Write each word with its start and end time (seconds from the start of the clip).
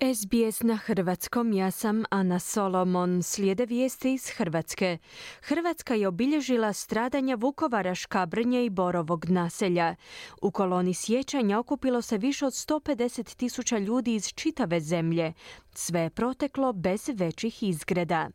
SBS 0.00 0.62
na 0.62 0.76
hrvatskom, 0.76 1.52
ja 1.52 1.70
sam 1.70 2.04
Ana 2.10 2.38
Solomon. 2.38 3.22
Slijede 3.22 3.66
vijesti 3.66 4.12
iz 4.12 4.28
Hrvatske. 4.28 4.98
Hrvatska 5.42 5.94
je 5.94 6.08
obilježila 6.08 6.72
stradanja 6.72 7.34
Vukovara, 7.34 7.94
Škabrnje 7.94 8.64
i 8.64 8.70
Borovog 8.70 9.24
naselja. 9.24 9.94
U 10.42 10.50
koloni 10.50 10.94
sjećanja 10.94 11.58
okupilo 11.58 12.02
se 12.02 12.18
više 12.18 12.46
od 12.46 12.52
150 12.52 13.36
tisuća 13.36 13.78
ljudi 13.78 14.14
iz 14.14 14.28
čitave 14.28 14.80
zemlje. 14.80 15.32
Sve 15.74 16.00
je 16.00 16.10
proteklo 16.10 16.72
bez 16.72 17.10
većih 17.14 17.62
izgreda. 17.62 18.30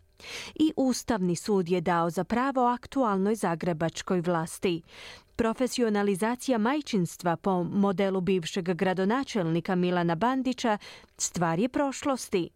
I 0.55 0.73
Ustavni 0.75 1.35
sud 1.35 1.69
je 1.69 1.81
dao 1.81 2.09
za 2.09 2.23
pravo 2.23 2.65
aktualnoj 2.65 3.35
zagrebačkoj 3.35 4.21
vlasti. 4.21 4.81
Profesionalizacija 5.39 6.57
majčinstva 6.57 7.35
po 7.35 7.63
modelu 7.63 8.21
bivšeg 8.21 8.73
gradonačelnika 8.73 9.75
Milana 9.75 10.15
Bandića 10.15 10.77
stvar 11.17 11.59
je 11.59 11.69
prošlosti. 11.69 12.49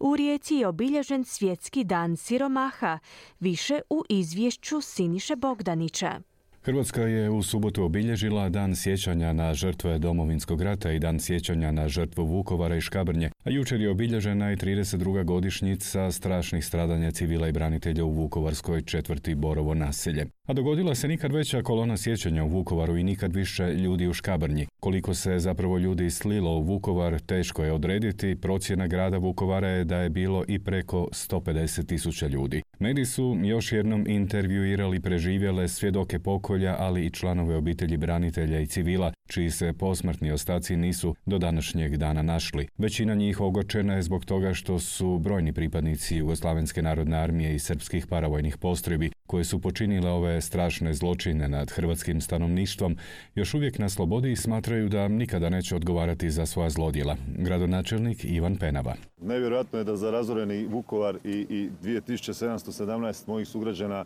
U 0.00 0.16
Rijeci 0.16 0.54
je 0.54 0.68
obilježen 0.68 1.24
svjetski 1.24 1.84
dan 1.84 2.16
siromaha, 2.16 2.98
više 3.40 3.80
u 3.90 4.04
izvješću 4.08 4.80
Siniše 4.80 5.36
Bogdanića. 5.36 6.20
Hrvatska 6.62 7.02
je 7.02 7.30
u 7.30 7.42
subotu 7.42 7.84
obilježila 7.84 8.48
dan 8.48 8.76
sjećanja 8.76 9.32
na 9.32 9.54
žrtve 9.54 9.98
domovinskog 9.98 10.62
rata 10.62 10.92
i 10.92 10.98
dan 10.98 11.20
sjećanja 11.20 11.70
na 11.70 11.88
žrtvu 11.88 12.24
Vukovara 12.24 12.76
i 12.76 12.80
Škabrnje, 12.80 13.30
a 13.44 13.50
jučer 13.50 13.80
je 13.80 13.90
obilježena 13.90 14.52
i 14.52 14.56
32. 14.56 15.24
godišnjica 15.24 16.10
strašnih 16.10 16.64
stradanja 16.64 17.10
civila 17.10 17.48
i 17.48 17.52
branitelja 17.52 18.04
u 18.04 18.10
Vukovarskoj 18.10 18.82
četvrti 18.82 19.34
Borovo 19.34 19.74
naselje. 19.74 20.26
A 20.46 20.52
dogodila 20.52 20.94
se 20.94 21.08
nikad 21.08 21.32
veća 21.32 21.62
kolona 21.62 21.96
sjećanja 21.96 22.44
u 22.44 22.48
Vukovaru 22.48 22.96
i 22.96 23.04
nikad 23.04 23.34
više 23.34 23.74
ljudi 23.74 24.08
u 24.08 24.12
Škabrnji. 24.12 24.66
Koliko 24.80 25.14
se 25.14 25.38
zapravo 25.38 25.78
ljudi 25.78 26.10
slilo 26.10 26.50
u 26.50 26.62
Vukovar, 26.62 27.18
teško 27.18 27.64
je 27.64 27.72
odrediti. 27.72 28.36
Procjena 28.40 28.86
grada 28.86 29.18
Vukovara 29.18 29.68
je 29.68 29.84
da 29.84 29.96
je 29.96 30.10
bilo 30.10 30.44
i 30.48 30.58
preko 30.58 31.08
150 31.12 31.86
tisuća 31.86 32.26
ljudi. 32.26 32.62
Mediji 32.78 33.04
su 33.04 33.36
još 33.42 33.72
jednom 33.72 34.06
intervjuirali 34.08 35.00
preživjele 35.00 35.68
svjedoke 35.68 36.18
pokolja, 36.50 36.76
ali 36.78 37.06
i 37.06 37.10
članove 37.10 37.56
obitelji 37.56 37.96
branitelja 37.96 38.60
i 38.60 38.66
civila, 38.66 39.12
čiji 39.28 39.50
se 39.50 39.72
posmrtni 39.72 40.32
ostaci 40.32 40.76
nisu 40.76 41.14
do 41.26 41.38
današnjeg 41.38 41.96
dana 41.96 42.22
našli. 42.22 42.68
Većina 42.78 43.14
njih 43.14 43.40
ogorčena 43.40 43.94
je 43.94 44.02
zbog 44.02 44.24
toga 44.24 44.54
što 44.54 44.78
su 44.78 45.18
brojni 45.18 45.52
pripadnici 45.52 46.16
Jugoslavenske 46.16 46.82
narodne 46.82 47.16
armije 47.16 47.54
i 47.54 47.58
srpskih 47.58 48.06
paravojnih 48.06 48.56
postrojbi 48.56 49.10
koje 49.26 49.44
su 49.44 49.60
počinile 49.60 50.10
ove 50.10 50.40
strašne 50.40 50.94
zločine 50.94 51.48
nad 51.48 51.70
hrvatskim 51.70 52.20
stanovništvom, 52.20 52.96
još 53.34 53.54
uvijek 53.54 53.78
na 53.78 53.88
slobodi 53.88 54.32
i 54.32 54.36
smatraju 54.36 54.88
da 54.88 55.08
nikada 55.08 55.48
neće 55.48 55.76
odgovarati 55.76 56.30
za 56.30 56.46
svoja 56.46 56.70
zlodjela. 56.70 57.16
Gradonačelnik 57.38 58.24
Ivan 58.24 58.56
Penava. 58.56 58.94
Nevjerojatno 59.20 59.78
je 59.78 59.84
da 59.84 59.96
za 59.96 60.10
razoreni 60.10 60.66
Vukovar 60.66 61.18
i, 61.24 61.46
i 61.48 61.70
2717 61.82 63.28
mojih 63.28 63.48
sugrađana 63.48 64.04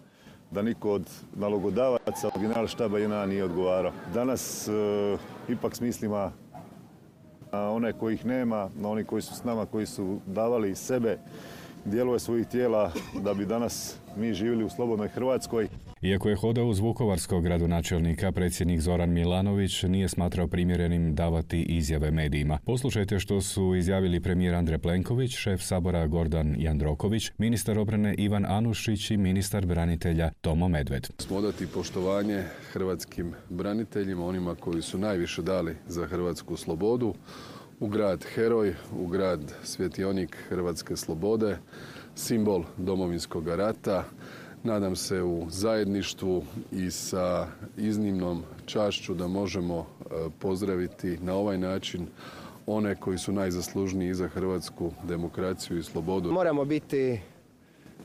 da 0.54 0.62
niko 0.62 0.90
od 0.92 1.10
nalogodavaca 1.36 2.30
general 2.40 2.66
štaba 2.66 2.98
JNA 2.98 3.26
nije 3.26 3.44
odgovarao. 3.44 3.92
Danas 4.14 4.68
e, 4.68 4.72
ipak 5.48 5.76
smislima 5.76 6.32
na 7.52 7.70
one 7.70 7.92
kojih 7.92 8.26
nema, 8.26 8.68
na 8.76 8.88
oni 8.88 9.04
koji 9.04 9.22
su 9.22 9.34
s 9.34 9.44
nama, 9.44 9.66
koji 9.66 9.86
su 9.86 10.18
davali 10.26 10.74
sebe, 10.74 11.18
dijelove 11.84 12.18
svojih 12.18 12.46
tijela 12.46 12.92
da 13.22 13.34
bi 13.34 13.46
danas 13.46 13.96
mi 14.16 14.34
živjeli 14.34 14.64
u 14.64 14.68
slobodnoj 14.68 15.08
Hrvatskoj. 15.08 15.68
Iako 16.02 16.28
je 16.28 16.36
hodao 16.36 16.66
uz 16.66 16.78
Vukovarskog 16.78 17.42
gradonačelnika, 17.42 18.32
predsjednik 18.32 18.80
Zoran 18.80 19.10
Milanović 19.10 19.82
nije 19.82 20.08
smatrao 20.08 20.48
primjerenim 20.48 21.14
davati 21.14 21.62
izjave 21.62 22.10
medijima. 22.10 22.58
Poslušajte 22.64 23.18
što 23.18 23.40
su 23.40 23.74
izjavili 23.74 24.20
premijer 24.20 24.54
Andrej 24.54 24.78
Plenković, 24.78 25.30
šef 25.30 25.62
Sabora 25.62 26.06
Gordan 26.06 26.54
Jandroković, 26.58 27.30
ministar 27.38 27.78
obrane 27.78 28.14
Ivan 28.14 28.44
Anušić 28.46 29.10
i 29.10 29.16
ministar 29.16 29.66
branitelja 29.66 30.30
Tomo 30.40 30.68
Medved. 30.68 31.08
Smo 31.18 31.36
odati 31.36 31.66
poštovanje 31.66 32.42
hrvatskim 32.72 33.32
braniteljima, 33.50 34.26
onima 34.26 34.54
koji 34.54 34.82
su 34.82 34.98
najviše 34.98 35.42
dali 35.42 35.76
za 35.86 36.06
hrvatsku 36.06 36.56
slobodu, 36.56 37.14
u 37.80 37.88
grad 37.88 38.24
Heroj, 38.34 38.74
u 38.98 39.06
grad 39.06 39.40
Svjetionik 39.62 40.36
Hrvatske 40.48 40.96
slobode, 40.96 41.58
simbol 42.14 42.64
domovinskog 42.76 43.48
rata, 43.48 44.04
nadam 44.62 44.96
se 44.96 45.22
u 45.22 45.46
zajedništvu 45.50 46.44
i 46.72 46.90
sa 46.90 47.46
iznimnom 47.76 48.42
čašću 48.66 49.14
da 49.14 49.26
možemo 49.26 49.78
e, 49.78 50.04
pozdraviti 50.38 51.18
na 51.22 51.34
ovaj 51.34 51.58
način 51.58 52.06
one 52.66 52.96
koji 52.96 53.18
su 53.18 53.32
najzaslužniji 53.32 54.14
za 54.14 54.28
hrvatsku 54.28 54.92
demokraciju 55.02 55.78
i 55.78 55.82
slobodu. 55.82 56.32
Moramo 56.32 56.64
biti 56.64 57.20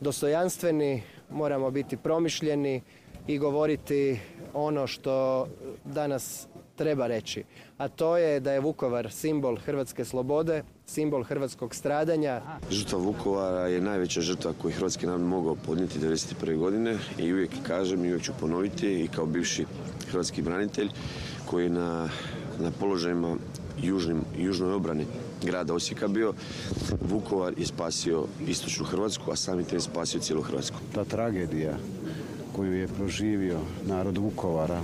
dostojanstveni, 0.02 1.04
moramo 1.30 1.72
biti 1.72 1.98
promišljeni 1.98 2.82
i 3.28 3.38
govoriti 3.38 4.20
ono 4.54 4.88
što 4.88 5.48
danas 5.86 6.48
treba 6.80 7.08
reći, 7.08 7.44
a 7.78 7.88
to 7.88 8.18
je 8.18 8.40
da 8.40 8.52
je 8.52 8.60
Vukovar 8.60 9.12
simbol 9.12 9.58
hrvatske 9.66 10.06
slobode, 10.06 10.64
simbol 10.86 11.24
hrvatskog 11.24 11.76
stradanja. 11.76 12.42
Žrtva 12.72 13.00
Vukovara 13.00 13.68
je 13.68 13.82
najveća 13.82 14.22
žrtva 14.22 14.54
koju 14.62 14.74
hrvatski 14.74 15.08
narod 15.08 15.22
mogao 15.22 15.56
podnijeti 15.56 16.00
1991. 16.00 16.58
godine 16.58 16.98
i 17.18 17.34
uvijek 17.34 17.52
kažem 17.68 18.06
i 18.06 18.08
uvijek 18.08 18.24
ću 18.24 18.34
ponoviti 18.40 19.04
i 19.04 19.08
kao 19.08 19.26
bivši 19.26 19.66
hrvatski 20.12 20.42
branitelj 20.42 20.90
koji 21.46 21.64
je 21.64 21.70
na, 21.70 22.10
na 22.60 22.72
položajima 22.80 23.36
južnim, 23.82 24.24
južnoj 24.38 24.74
obrani 24.74 25.06
grada 25.44 25.74
Osijeka 25.74 26.08
bio, 26.08 26.34
Vukovar 27.02 27.54
je 27.60 27.66
spasio 27.66 28.26
istočnu 28.48 28.86
Hrvatsku, 28.86 29.32
a 29.32 29.36
sami 29.36 29.64
tim 29.64 29.82
spasio 29.82 30.20
cijelu 30.22 30.42
Hrvatsku. 30.42 30.78
Ta 30.96 31.04
tragedija 31.04 31.78
koju 32.56 32.74
je 32.74 32.88
proživio 32.88 33.60
narod 33.88 34.18
Vukovara 34.18 34.82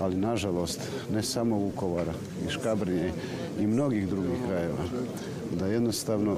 ali 0.00 0.16
nažalost 0.16 0.80
ne 1.12 1.22
samo 1.22 1.56
Vukovara 1.56 2.12
i 2.46 2.50
Škabrnje 2.50 3.12
i 3.60 3.66
mnogih 3.66 4.08
drugih 4.08 4.38
krajeva 4.46 4.84
da 5.58 5.66
jednostavno 5.66 6.36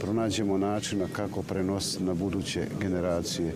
pronađemo 0.00 0.58
načina 0.58 1.06
kako 1.12 1.42
prenositi 1.42 2.04
na 2.04 2.14
buduće 2.14 2.66
generacije 2.80 3.52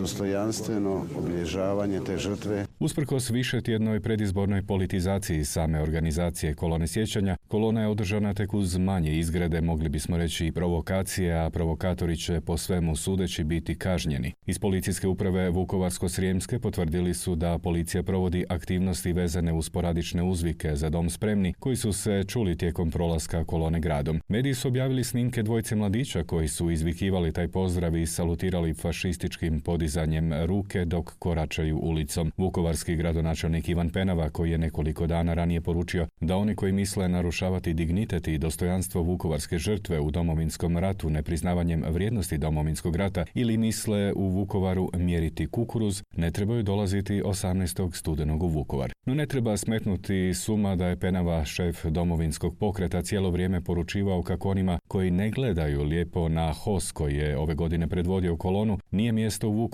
dostojanstveno 0.00 1.06
obilježavanje 1.18 2.00
te 2.06 2.18
žrtve. 2.18 2.66
Usprkos 2.78 3.30
više 3.30 3.60
tjednoj 3.60 4.00
predizbornoj 4.00 4.62
politizaciji 4.66 5.44
same 5.44 5.82
organizacije 5.82 6.54
kolone 6.54 6.86
sjećanja, 6.86 7.36
kolona 7.48 7.80
je 7.80 7.88
održana 7.88 8.34
tek 8.34 8.54
uz 8.54 8.76
manje 8.76 9.18
izgrade, 9.18 9.60
mogli 9.60 9.88
bismo 9.88 10.16
reći 10.16 10.46
i 10.46 10.52
provokacije, 10.52 11.40
a 11.40 11.50
provokatori 11.50 12.16
će 12.16 12.40
po 12.40 12.56
svemu 12.56 12.96
sudeći 12.96 13.44
biti 13.44 13.74
kažnjeni. 13.74 14.32
Iz 14.46 14.58
policijske 14.58 15.08
uprave 15.08 15.50
Vukovarsko-Srijemske 15.50 16.58
potvrdili 16.58 17.14
su 17.14 17.34
da 17.34 17.58
policija 17.58 18.02
provodi 18.02 18.44
aktivnosti 18.48 19.12
vezane 19.12 19.52
uz 19.52 19.66
sporadične 19.66 20.22
uzvike 20.22 20.76
za 20.76 20.90
dom 20.90 21.10
spremni 21.10 21.54
koji 21.58 21.76
su 21.76 21.92
se 21.92 22.24
čuli 22.28 22.56
tijekom 22.56 22.90
prolaska 22.90 23.44
kolone 23.44 23.80
gradom. 23.80 24.20
Mediji 24.28 24.54
su 24.54 24.68
objavili 24.68 25.04
snimke 25.04 25.42
dvojce 25.42 25.76
mladića 25.76 26.24
koji 26.24 26.48
su 26.48 26.70
izvikivali 26.70 27.32
taj 27.32 27.48
pozdrav 27.48 27.96
i 27.96 28.06
salutirali 28.06 28.74
fašističkim 28.74 29.60
podizanjem 29.90 30.46
ruke 30.46 30.84
dok 30.84 31.12
koračaju 31.18 31.78
ulicom. 31.78 32.32
Vukovarski 32.36 32.96
gradonačelnik 32.96 33.68
Ivan 33.68 33.90
Penava 33.90 34.30
koji 34.30 34.50
je 34.50 34.58
nekoliko 34.58 35.06
dana 35.06 35.34
ranije 35.34 35.60
poručio 35.60 36.06
da 36.20 36.36
oni 36.36 36.54
koji 36.54 36.72
misle 36.72 37.08
narušavati 37.08 37.74
dignitet 37.74 38.28
i 38.28 38.38
dostojanstvo 38.38 39.02
vukovarske 39.02 39.58
žrtve 39.58 40.00
u 40.00 40.10
domovinskom 40.10 40.78
ratu 40.78 41.10
nepriznavanjem 41.10 41.84
vrijednosti 41.88 42.38
domovinskog 42.38 42.96
rata 42.96 43.24
ili 43.34 43.56
misle 43.56 44.12
u 44.12 44.28
Vukovaru 44.28 44.90
mjeriti 44.94 45.46
kukuruz, 45.46 46.02
ne 46.16 46.30
trebaju 46.30 46.62
dolaziti 46.62 47.22
18. 47.22 47.94
studenog 47.94 48.42
u 48.42 48.48
Vukovar. 48.48 48.92
No 49.06 49.14
ne 49.14 49.26
treba 49.26 49.56
smetnuti 49.56 50.34
suma 50.34 50.76
da 50.76 50.86
je 50.86 50.96
Penava 50.96 51.44
šef 51.44 51.84
domovinskog 51.84 52.58
pokreta 52.58 53.02
cijelo 53.02 53.30
vrijeme 53.30 53.60
poručivao 53.60 54.22
kako 54.22 54.50
onima 54.50 54.78
koji 54.88 55.10
ne 55.10 55.30
gledaju 55.30 55.82
lijepo 55.82 56.28
na 56.28 56.52
HOS 56.52 56.92
koji 56.92 57.16
je 57.16 57.38
ove 57.38 57.54
godine 57.54 57.88
predvodio 57.88 58.36
kolonu 58.36 58.78
nije 58.90 59.12
mjesto 59.12 59.48
u 59.48 59.52
Vukovaru. 59.52 59.69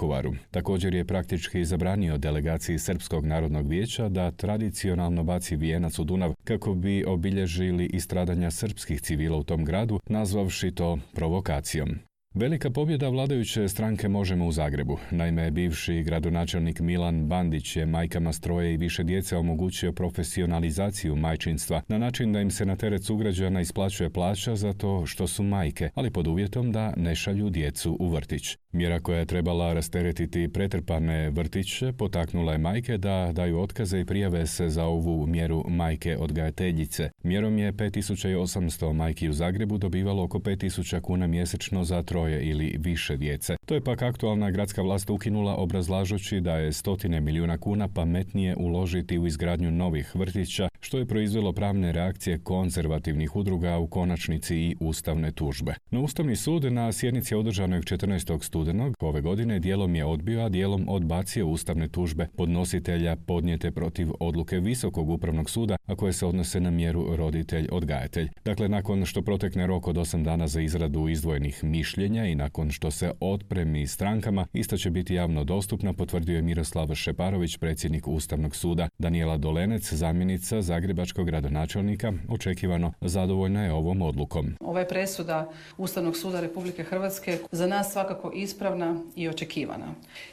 Također 0.50 0.94
je 0.94 1.04
praktički 1.04 1.64
zabranio 1.64 2.19
delegaciji 2.19 2.78
Srpskog 2.78 3.26
narodnog 3.26 3.69
vijeća 3.69 4.08
da 4.08 4.31
tradicionalno 4.31 5.25
baci 5.25 5.56
vijenac 5.56 5.98
u 5.98 6.04
Dunav 6.04 6.34
kako 6.44 6.75
bi 6.75 7.04
obilježili 7.04 7.87
istradanja 7.87 8.50
srpskih 8.50 9.00
civila 9.00 9.37
u 9.37 9.44
tom 9.44 9.64
gradu, 9.64 10.00
nazvavši 10.06 10.70
to 10.70 10.98
provokacijom. 11.14 11.98
Velika 12.37 12.70
pobjeda 12.70 13.08
vladajuće 13.08 13.69
stranke 13.69 14.08
Možemo 14.08 14.46
u 14.46 14.52
Zagrebu. 14.52 14.98
Naime, 15.10 15.50
bivši 15.50 16.02
gradonačelnik 16.02 16.81
Milan 16.81 17.26
Bandić 17.26 17.76
je 17.76 17.87
majkama 17.87 18.32
stroje 18.32 18.75
i 18.75 18.76
više 18.76 19.04
djece 19.04 19.37
omogućio 19.37 19.92
profesionalizaciju 19.92 21.16
majčinstva 21.16 21.82
na 21.88 21.99
način 21.99 22.32
da 22.32 22.40
im 22.40 22.50
se 22.50 22.66
na 22.66 22.76
teret 22.76 23.04
sugrađana 23.04 23.60
isplaćuje 23.60 24.10
plaća 24.10 24.56
za 24.56 24.72
to 24.72 25.06
što 25.06 25.26
su 25.26 25.42
majke, 25.42 25.90
ali 25.94 26.10
pod 26.10 26.26
uvjetom 26.26 26.72
da 26.72 26.94
ne 26.96 27.14
šalju 27.14 27.50
djecu 27.50 27.96
u 28.00 28.08
vrtić. 28.08 28.56
Mjera 28.76 29.00
koja 29.00 29.19
je 29.19 29.26
trebala 29.26 29.73
rasteretiti 29.73 30.49
pretrpane 30.49 31.31
vrtiće 31.31 31.93
potaknula 31.93 32.52
je 32.52 32.58
majke 32.58 32.99
da 32.99 33.32
daju 33.32 33.61
otkaze 33.61 34.00
i 34.00 34.05
prijave 34.05 34.46
se 34.46 34.69
za 34.69 34.84
ovu 34.84 35.26
mjeru 35.26 35.64
majke 35.69 36.17
odgajateljice. 36.19 37.11
Mjerom 37.23 37.58
je 37.58 37.73
5800 37.73 38.93
majki 38.93 39.28
u 39.28 39.32
Zagrebu 39.32 39.78
dobivalo 39.78 40.23
oko 40.23 40.38
5000 40.38 41.00
kuna 41.00 41.26
mjesečno 41.26 41.84
za 41.84 42.02
troje 42.02 42.43
ili 42.44 42.76
više 42.78 43.17
djece. 43.17 43.56
To 43.67 43.75
je 43.75 43.81
pak 43.81 44.02
aktualna 44.02 44.50
gradska 44.50 44.82
vlast 44.82 45.11
ukinula 45.11 45.55
obrazlažući 45.55 46.40
da 46.40 46.56
je 46.56 46.73
stotine 46.73 47.20
milijuna 47.20 47.58
kuna 47.58 47.88
pametnije 47.88 48.56
uložiti 48.56 49.19
u 49.19 49.26
izgradnju 49.26 49.70
novih 49.70 50.17
vrtića, 50.17 50.69
što 50.81 50.99
je 50.99 51.06
proizvelo 51.06 51.52
pravne 51.52 51.93
reakcije 51.93 52.38
konzervativnih 52.38 53.37
udruga 53.37 53.78
u 53.78 53.87
konačnici 53.87 54.56
i 54.56 54.76
ustavne 54.81 55.32
tužbe. 55.32 55.75
No 55.90 56.02
Ustavni 56.02 56.37
sud 56.37 56.73
na 56.73 56.93
sjednici 56.93 57.34
održanoj 57.34 57.81
14. 57.81 58.65
studenog 58.66 58.94
ove 59.00 59.20
godine 59.20 59.58
dijelom 59.58 59.94
je 59.94 60.04
odbio, 60.04 60.40
a 60.44 60.48
dijelom 60.48 60.88
odbacio 60.88 61.46
ustavne 61.46 61.88
tužbe 61.88 62.28
podnositelja 62.36 63.16
podnijete 63.16 63.70
protiv 63.70 64.08
odluke 64.20 64.60
Visokog 64.60 65.10
upravnog 65.10 65.50
suda, 65.50 65.76
a 65.86 65.94
koje 65.94 66.12
se 66.12 66.26
odnose 66.26 66.60
na 66.60 66.70
mjeru 66.70 67.16
roditelj-odgajatelj. 67.16 68.28
Dakle, 68.44 68.68
nakon 68.68 69.04
što 69.04 69.22
protekne 69.22 69.66
rok 69.66 69.88
od 69.88 69.96
8 69.96 70.22
dana 70.22 70.48
za 70.48 70.60
izradu 70.60 71.08
izdvojenih 71.08 71.64
mišljenja 71.64 72.26
i 72.26 72.34
nakon 72.34 72.70
što 72.70 72.90
se 72.90 73.10
otpremi 73.20 73.86
strankama, 73.86 74.46
ista 74.52 74.76
će 74.76 74.90
biti 74.90 75.14
javno 75.14 75.44
dostupna, 75.44 75.92
potvrdio 75.92 76.36
je 76.36 76.42
Miroslav 76.42 76.94
Šeparović, 76.94 77.56
predsjednik 77.56 78.08
Ustavnog 78.08 78.56
suda. 78.56 78.88
Daniela 78.98 79.36
Dolenec, 79.36 79.92
zamjenica 79.92 80.62
Zagrebačkog 80.62 81.26
gradonačelnika, 81.26 82.12
očekivano 82.28 82.92
zadovoljna 83.00 83.64
je 83.64 83.72
ovom 83.72 84.02
odlukom. 84.02 84.54
Ova 84.60 84.80
je 84.80 84.88
presuda 84.88 85.50
Ustavnog 85.78 86.16
suda 86.16 86.40
Republike 86.40 86.84
Hrvatske 86.84 87.38
za 87.52 87.66
nas 87.66 87.92
svakako 87.92 88.32
ispravna 88.56 88.96
i 89.16 89.28
očekivana. 89.28 89.86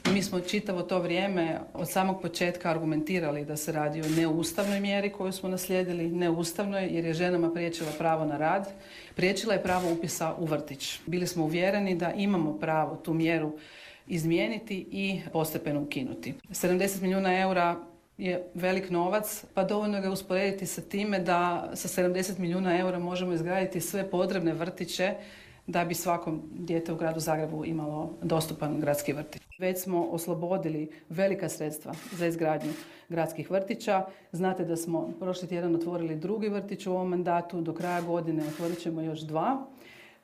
I 0.07 0.13
mi 0.13 0.23
smo 0.23 0.39
čitavo 0.39 0.81
to 0.81 0.99
vrijeme 0.99 1.59
od 1.73 1.89
samog 1.89 2.21
početka 2.21 2.69
argumentirali 2.69 3.45
da 3.45 3.57
se 3.57 3.71
radi 3.71 4.01
o 4.01 4.09
neustavnoj 4.15 4.79
mjeri 4.79 5.09
koju 5.09 5.31
smo 5.31 5.49
naslijedili, 5.49 6.07
neustavnoj 6.07 6.87
jer 6.87 7.05
je 7.05 7.13
ženama 7.13 7.53
priječila 7.53 7.89
pravo 7.97 8.25
na 8.25 8.37
rad, 8.37 8.67
priječila 9.15 9.53
je 9.53 9.63
pravo 9.63 9.91
upisa 9.91 10.35
u 10.39 10.45
vrtić. 10.45 10.99
Bili 11.05 11.27
smo 11.27 11.43
uvjereni 11.43 11.95
da 11.95 12.13
imamo 12.13 12.53
pravo 12.59 12.95
tu 12.95 13.13
mjeru 13.13 13.51
izmijeniti 14.07 14.87
i 14.91 15.21
postepeno 15.33 15.81
ukinuti. 15.81 16.33
70 16.49 17.01
milijuna 17.01 17.39
eura 17.39 17.75
je 18.17 18.47
velik 18.53 18.89
novac, 18.89 19.43
pa 19.53 19.63
dovoljno 19.63 20.01
ga 20.01 20.11
usporediti 20.11 20.65
sa 20.65 20.81
time 20.81 21.19
da 21.19 21.71
sa 21.73 22.01
70 22.01 22.39
milijuna 22.39 22.79
eura 22.79 22.99
možemo 22.99 23.33
izgraditi 23.33 23.81
sve 23.81 24.09
potrebne 24.09 24.53
vrtiće 24.53 25.13
da 25.67 25.85
bi 25.85 25.93
svako 25.93 26.33
dijete 26.51 26.93
u 26.93 26.95
gradu 26.95 27.19
Zagrebu 27.19 27.65
imalo 27.65 28.09
dostupan 28.21 28.79
gradski 28.79 29.13
vrtić. 29.13 29.41
Već 29.59 29.79
smo 29.79 30.03
oslobodili 30.03 30.89
velika 31.09 31.49
sredstva 31.49 31.93
za 32.11 32.27
izgradnju 32.27 32.71
gradskih 33.09 33.51
vrtića. 33.51 34.05
Znate 34.31 34.65
da 34.65 34.75
smo 34.75 35.13
prošli 35.19 35.47
tjedan 35.47 35.75
otvorili 35.75 36.15
drugi 36.15 36.49
vrtić 36.49 36.87
u 36.87 36.91
ovom 36.91 37.09
mandatu, 37.09 37.61
do 37.61 37.73
kraja 37.73 38.01
godine 38.01 38.43
otvorit 38.47 38.79
ćemo 38.79 39.01
još 39.01 39.19
dva. 39.19 39.65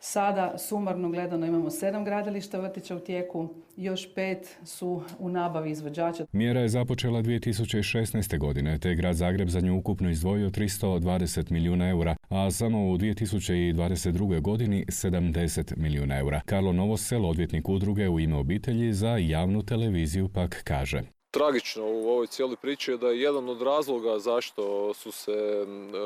Sada 0.01 0.57
sumarno 0.57 1.09
gledano 1.09 1.45
imamo 1.45 1.69
sedam 1.69 2.05
gradilišta 2.05 2.59
vrtića 2.59 2.95
u 2.95 2.99
tijeku, 2.99 3.49
još 3.77 4.13
pet 4.15 4.57
su 4.65 5.01
u 5.19 5.29
nabavi 5.29 5.71
izvođača. 5.71 6.25
Mjera 6.31 6.59
je 6.59 6.69
započela 6.69 7.21
2016. 7.21 8.37
godine, 8.37 8.79
te 8.79 8.89
je 8.89 8.95
grad 8.95 9.15
Zagreb 9.15 9.49
za 9.49 9.59
nju 9.59 9.77
ukupno 9.77 10.09
izdvojio 10.09 10.49
320 10.49 11.51
milijuna 11.51 11.89
eura, 11.89 12.15
a 12.29 12.51
samo 12.51 12.89
u 12.89 12.97
2022. 12.97 14.41
godini 14.41 14.85
70 14.87 15.77
milijuna 15.77 16.19
eura. 16.19 16.41
Karlo 16.45 16.71
Novosel, 16.71 17.25
odvjetnik 17.25 17.69
udruge 17.69 18.09
u 18.09 18.19
ime 18.19 18.37
obitelji 18.37 18.93
za 18.93 19.17
javnu 19.17 19.63
televiziju, 19.63 20.29
pak 20.29 20.61
kaže. 20.63 21.01
Tragično 21.31 21.83
u 21.83 22.09
ovoj 22.09 22.27
cijeloj 22.27 22.55
priči 22.61 22.91
je 22.91 22.97
da 22.97 23.07
je 23.07 23.21
jedan 23.21 23.49
od 23.49 23.61
razloga 23.61 24.19
zašto 24.19 24.93
su 24.93 25.11
se 25.11 25.31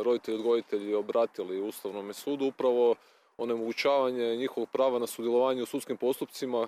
roditelji 0.06 0.38
odgojitelji 0.38 0.94
obratili 0.94 1.62
Ustavnom 1.62 2.14
sudu 2.14 2.46
upravo 2.46 2.96
onemogućavanje 3.38 4.36
njihovog 4.36 4.70
prava 4.70 5.00
na 5.00 5.08
sudjelovanje 5.08 5.64
u 5.64 5.66
sudskim 5.66 5.98
postupcima 5.98 6.68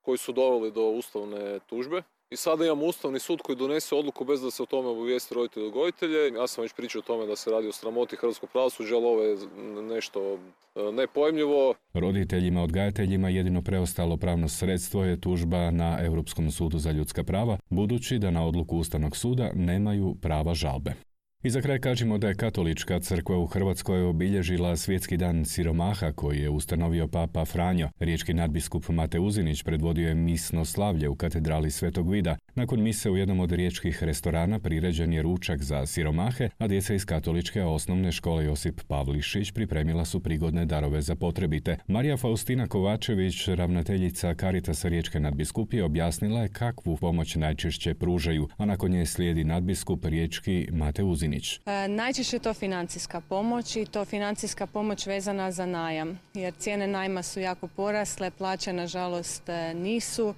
koji 0.00 0.18
su 0.18 0.32
doveli 0.32 0.72
do 0.72 0.82
ustavne 0.82 1.58
tužbe. 1.66 2.02
I 2.30 2.36
sada 2.36 2.64
imamo 2.64 2.86
Ustavni 2.86 3.18
sud 3.18 3.42
koji 3.42 3.56
donese 3.56 3.94
odluku 3.94 4.24
bez 4.24 4.42
da 4.42 4.50
se 4.50 4.62
o 4.62 4.66
tome 4.66 4.88
obavijesti 4.88 5.34
roditelji 5.34 5.66
odgojitelje. 5.66 6.34
Ja 6.34 6.46
sam 6.46 6.62
već 6.62 6.72
pričao 6.72 6.98
o 6.98 7.02
tome 7.02 7.26
da 7.26 7.36
se 7.36 7.50
radi 7.50 7.68
o 7.68 7.72
sramoti 7.72 8.16
hrvatskog 8.16 8.50
pravosuđa, 8.50 8.96
ali 8.96 9.04
ovo 9.04 9.22
je 9.22 9.36
nešto 9.82 10.38
e, 10.74 10.92
nepojmljivo. 10.92 11.74
Roditeljima 11.94 12.62
odgajateljima 12.62 13.28
jedino 13.28 13.62
preostalo 13.62 14.16
pravno 14.16 14.48
sredstvo 14.48 15.04
je 15.04 15.20
tužba 15.20 15.70
na 15.70 15.98
Europskom 16.00 16.50
sudu 16.50 16.78
za 16.78 16.90
ljudska 16.90 17.24
prava, 17.24 17.58
budući 17.70 18.18
da 18.18 18.30
na 18.30 18.46
odluku 18.46 18.76
Ustavnog 18.76 19.16
suda 19.16 19.50
nemaju 19.54 20.16
prava 20.22 20.54
žalbe. 20.54 20.94
I 21.42 21.50
za 21.50 21.60
kraj 21.60 21.78
kažemo 21.78 22.18
da 22.18 22.28
je 22.28 22.34
katolička 22.34 23.00
crkva 23.00 23.38
u 23.38 23.46
Hrvatskoj 23.46 24.02
obilježila 24.02 24.76
svjetski 24.76 25.16
dan 25.16 25.44
siromaha 25.44 26.12
koji 26.12 26.40
je 26.40 26.50
ustanovio 26.50 27.08
papa 27.08 27.44
Franjo. 27.44 27.88
Riječki 27.98 28.34
nadbiskup 28.34 28.88
Mate 28.88 29.20
Uzinić 29.20 29.62
predvodio 29.62 30.08
je 30.08 30.14
misno 30.14 30.64
slavlje 30.64 31.08
u 31.08 31.16
katedrali 31.16 31.70
Svetog 31.70 32.10
Vida. 32.10 32.36
Nakon 32.54 32.82
mise 32.82 33.10
u 33.10 33.16
jednom 33.16 33.40
od 33.40 33.52
riječkih 33.52 34.02
restorana 34.02 34.58
priređen 34.58 35.12
je 35.12 35.22
ručak 35.22 35.62
za 35.62 35.86
siromahe, 35.86 36.48
a 36.58 36.68
djeca 36.68 36.94
iz 36.94 37.04
katoličke 37.04 37.62
osnovne 37.62 38.12
škole 38.12 38.44
Josip 38.44 38.80
Pavlišić 38.88 39.50
pripremila 39.50 40.04
su 40.04 40.20
prigodne 40.20 40.64
darove 40.66 41.02
za 41.02 41.14
potrebite. 41.14 41.76
Marija 41.86 42.16
Faustina 42.16 42.66
Kovačević, 42.66 43.48
ravnateljica 43.48 44.34
Karitasa 44.34 44.88
Riječke 44.88 45.20
nadbiskupije, 45.20 45.84
objasnila 45.84 46.42
je 46.42 46.48
kakvu 46.48 46.96
pomoć 46.96 47.36
najčešće 47.36 47.94
pružaju, 47.94 48.48
a 48.56 48.64
nakon 48.64 48.90
nje 48.90 49.06
slijedi 49.06 49.44
nadbiskup 49.44 50.04
Riječki 50.04 50.68
Mate 50.72 51.02
Uzinić. 51.26 51.60
E, 51.66 51.88
najčešće 51.88 52.36
je 52.36 52.40
to 52.40 52.54
financijska 52.54 53.20
pomoć 53.20 53.76
i 53.76 53.86
to 53.86 54.04
financijska 54.04 54.66
pomoć 54.66 55.06
vezana 55.06 55.50
za 55.50 55.66
najam, 55.66 56.20
jer 56.34 56.54
cijene 56.58 56.86
najma 56.86 57.22
su 57.22 57.40
jako 57.40 57.68
porasle, 57.68 58.30
plaće 58.30 58.72
nažalost 58.72 59.48
e, 59.48 59.74
nisu. 59.74 60.34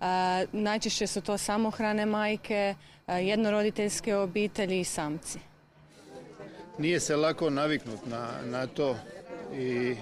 E, 0.00 0.46
najčešće 0.52 1.06
su 1.06 1.20
to 1.20 1.38
samohrane 1.38 2.06
majke, 2.06 2.74
jednoroditeljske 3.06 4.16
obitelji 4.16 4.80
i 4.80 4.84
samci. 4.84 5.38
Nije 6.78 7.00
se 7.00 7.16
lako 7.16 7.50
naviknuti 7.50 8.08
na, 8.08 8.28
na 8.44 8.66
to 8.66 8.96
i 9.54 9.96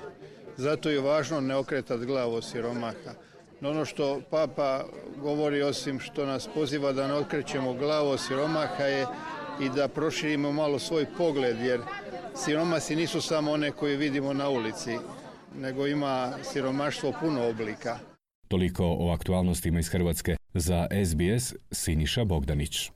zato 0.56 0.90
je 0.90 1.00
važno 1.00 1.40
ne 1.40 1.56
okretati 1.56 2.06
glavu 2.06 2.42
siromaha. 2.42 3.12
No 3.60 3.70
ono 3.70 3.84
što 3.84 4.20
papa 4.30 4.84
govori 5.16 5.62
osim 5.62 6.00
što 6.00 6.26
nas 6.26 6.48
poziva 6.54 6.92
da 6.92 7.06
ne 7.08 7.14
okrećemo 7.14 7.74
glavu 7.74 8.18
siromaha 8.18 8.84
je 8.84 9.06
i 9.60 9.68
da 9.68 9.88
proširimo 9.88 10.52
malo 10.52 10.78
svoj 10.78 11.06
pogled 11.16 11.60
jer 11.60 11.80
siromasi 12.36 12.96
nisu 12.96 13.20
samo 13.20 13.52
one 13.52 13.70
koje 13.70 13.96
vidimo 13.96 14.32
na 14.32 14.48
ulici, 14.48 14.98
nego 15.58 15.86
ima 15.86 16.32
siromaštvo 16.42 17.12
puno 17.20 17.48
oblika. 17.48 17.98
Toliko 18.48 18.96
o 19.00 19.12
aktualnostima 19.12 19.78
iz 19.78 19.88
Hrvatske 19.88 20.36
za 20.54 20.88
SBS 21.06 21.54
Siniša 21.70 22.24
Bogdanić. 22.24 22.90